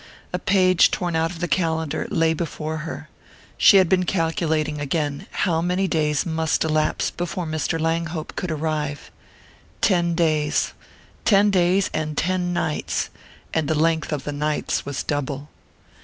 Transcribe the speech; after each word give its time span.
A 0.33 0.39
page 0.39 0.89
torn 0.89 1.15
out 1.15 1.29
of 1.29 1.41
the 1.41 1.47
calendar 1.47 2.07
lay 2.09 2.33
before 2.33 2.77
her 2.77 3.07
she 3.55 3.77
had 3.77 3.87
been 3.87 4.03
calculating 4.05 4.81
again 4.81 5.27
how 5.29 5.61
many 5.61 5.87
days 5.87 6.25
must 6.25 6.63
elapse 6.63 7.11
before 7.11 7.45
Mr. 7.45 7.79
Langhope 7.79 8.35
could 8.35 8.49
arrive. 8.49 9.11
Ten 9.79 10.15
days 10.15 10.73
ten 11.23 11.51
days 11.51 11.91
and 11.93 12.17
ten 12.17 12.51
nights! 12.51 13.11
And 13.53 13.67
the 13.67 13.77
length 13.77 14.11
of 14.11 14.23
the 14.23 14.33
nights 14.33 14.87
was 14.87 15.03
double.... 15.03 15.49